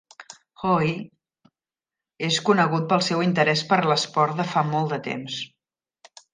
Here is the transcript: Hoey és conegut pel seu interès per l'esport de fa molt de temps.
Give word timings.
Hoey 0.69 0.93
és 2.29 2.41
conegut 2.49 2.89
pel 2.95 3.05
seu 3.11 3.23
interès 3.27 3.65
per 3.75 3.81
l'esport 3.93 4.43
de 4.43 4.49
fa 4.55 4.67
molt 4.75 4.93
de 4.97 5.03
temps. 5.13 5.41